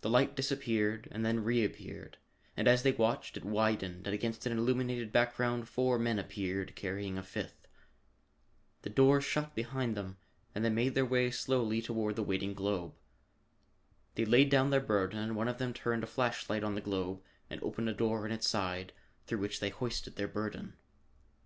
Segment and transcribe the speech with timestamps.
[0.00, 2.16] The light disappeared and then reappeared,
[2.56, 7.18] and as they watched it widened and against an illuminated background four men appeared, carrying
[7.18, 7.68] a fifth.
[8.80, 10.16] The door shut behind them
[10.54, 12.94] and they made their way slowly toward the waiting globe.
[14.14, 16.80] They laid down their burden and one of them turned a flash light on the
[16.80, 18.94] globe and opened a door in its side
[19.26, 20.78] through which they hoisted their burden.